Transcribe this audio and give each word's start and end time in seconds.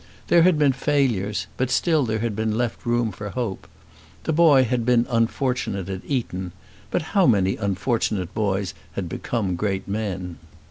There 0.29 0.41
had 0.41 0.57
been 0.57 0.71
failures, 0.73 1.45
but 1.57 1.69
still 1.69 2.05
there 2.05 2.17
had 2.17 2.35
been 2.35 2.57
left 2.57 2.87
room 2.87 3.11
for 3.11 3.29
hope. 3.29 3.67
The 4.23 4.33
boy 4.33 4.63
had 4.63 4.83
been 4.83 5.05
unfortunate 5.11 5.89
at 5.89 6.01
Eton; 6.07 6.53
but 6.89 7.03
how 7.13 7.27
many 7.27 7.55
unfortunate 7.55 8.33
boys 8.33 8.73
had 8.93 9.07
become 9.07 9.55
great 9.55 9.87
men! 9.87 10.37